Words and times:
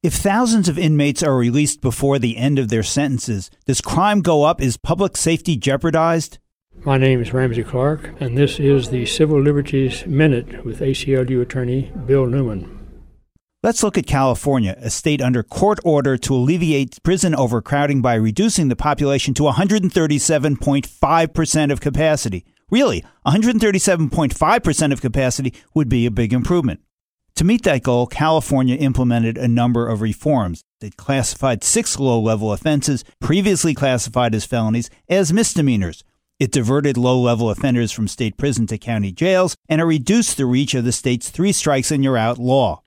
If 0.00 0.14
thousands 0.14 0.68
of 0.68 0.78
inmates 0.78 1.24
are 1.24 1.36
released 1.36 1.80
before 1.80 2.20
the 2.20 2.36
end 2.36 2.60
of 2.60 2.68
their 2.68 2.84
sentences, 2.84 3.50
does 3.66 3.80
crime 3.80 4.20
go 4.20 4.44
up? 4.44 4.60
Is 4.60 4.76
public 4.76 5.16
safety 5.16 5.56
jeopardized? 5.56 6.38
My 6.84 6.98
name 6.98 7.20
is 7.20 7.32
Ramsey 7.32 7.64
Clark, 7.64 8.12
and 8.20 8.38
this 8.38 8.60
is 8.60 8.90
the 8.90 9.06
Civil 9.06 9.42
Liberties 9.42 10.06
Minute 10.06 10.64
with 10.64 10.78
ACLU 10.78 11.42
attorney 11.42 11.90
Bill 12.06 12.26
Newman. 12.26 12.78
Let's 13.64 13.82
look 13.82 13.98
at 13.98 14.06
California, 14.06 14.76
a 14.78 14.88
state 14.88 15.20
under 15.20 15.42
court 15.42 15.80
order 15.84 16.16
to 16.16 16.32
alleviate 16.32 17.02
prison 17.02 17.34
overcrowding 17.34 18.00
by 18.00 18.14
reducing 18.14 18.68
the 18.68 18.76
population 18.76 19.34
to 19.34 19.42
137.5% 19.42 21.72
of 21.72 21.80
capacity. 21.80 22.46
Really, 22.70 23.04
137.5% 23.26 24.92
of 24.92 25.00
capacity 25.00 25.54
would 25.74 25.88
be 25.88 26.06
a 26.06 26.12
big 26.12 26.32
improvement. 26.32 26.82
To 27.38 27.44
meet 27.44 27.62
that 27.62 27.84
goal, 27.84 28.08
California 28.08 28.74
implemented 28.74 29.38
a 29.38 29.46
number 29.46 29.86
of 29.86 30.00
reforms. 30.00 30.64
It 30.80 30.96
classified 30.96 31.62
six 31.62 31.96
low 31.96 32.18
level 32.18 32.52
offenses, 32.52 33.04
previously 33.20 33.74
classified 33.74 34.34
as 34.34 34.44
felonies, 34.44 34.90
as 35.08 35.32
misdemeanors. 35.32 36.02
It 36.40 36.50
diverted 36.50 36.96
low 36.96 37.16
level 37.20 37.48
offenders 37.48 37.92
from 37.92 38.08
state 38.08 38.36
prison 38.38 38.66
to 38.66 38.76
county 38.76 39.12
jails, 39.12 39.54
and 39.68 39.80
it 39.80 39.84
reduced 39.84 40.36
the 40.36 40.46
reach 40.46 40.74
of 40.74 40.84
the 40.84 40.90
state's 40.90 41.30
three 41.30 41.52
strikes 41.52 41.92
and 41.92 42.02
you're 42.02 42.16
out 42.16 42.38
law. 42.38 42.82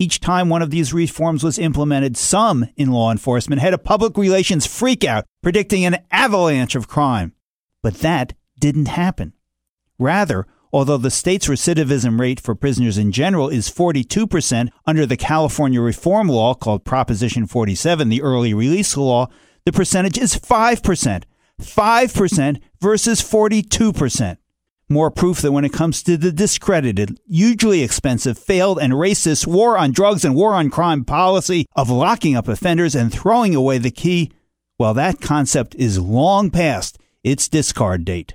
Each 0.00 0.18
time 0.18 0.48
one 0.48 0.62
of 0.62 0.70
these 0.70 0.92
reforms 0.92 1.44
was 1.44 1.56
implemented, 1.56 2.16
some 2.16 2.68
in 2.76 2.90
law 2.90 3.12
enforcement 3.12 3.62
had 3.62 3.72
a 3.72 3.78
public 3.78 4.18
relations 4.18 4.66
freakout 4.66 5.22
predicting 5.44 5.84
an 5.84 5.98
avalanche 6.10 6.74
of 6.74 6.88
crime. 6.88 7.34
But 7.84 8.00
that 8.00 8.34
didn't 8.58 8.88
happen. 8.88 9.34
Rather, 9.96 10.48
although 10.72 10.96
the 10.96 11.10
state's 11.10 11.48
recidivism 11.48 12.18
rate 12.18 12.40
for 12.40 12.54
prisoners 12.54 12.98
in 12.98 13.12
general 13.12 13.48
is 13.48 13.70
42% 13.70 14.70
under 14.86 15.04
the 15.04 15.16
California 15.16 15.80
reform 15.80 16.28
law 16.28 16.54
called 16.54 16.84
Proposition 16.84 17.46
47, 17.46 18.08
the 18.08 18.22
early 18.22 18.54
release 18.54 18.96
law, 18.96 19.28
the 19.64 19.72
percentage 19.72 20.18
is 20.18 20.34
5%. 20.34 21.24
5% 21.60 22.60
versus 22.80 23.20
42%. 23.22 24.36
More 24.88 25.10
proof 25.10 25.40
that 25.40 25.52
when 25.52 25.64
it 25.64 25.72
comes 25.72 26.02
to 26.02 26.16
the 26.16 26.32
discredited, 26.32 27.18
hugely 27.26 27.82
expensive, 27.82 28.36
failed, 28.38 28.78
and 28.78 28.92
racist 28.92 29.46
war 29.46 29.78
on 29.78 29.92
drugs 29.92 30.24
and 30.24 30.34
war 30.34 30.54
on 30.54 30.70
crime 30.70 31.04
policy 31.04 31.66
of 31.74 31.88
locking 31.88 32.36
up 32.36 32.48
offenders 32.48 32.94
and 32.94 33.12
throwing 33.12 33.54
away 33.54 33.78
the 33.78 33.90
key, 33.90 34.30
well, 34.78 34.92
that 34.94 35.20
concept 35.20 35.74
is 35.76 35.98
long 35.98 36.50
past 36.50 36.98
its 37.22 37.48
discard 37.48 38.04
date. 38.04 38.34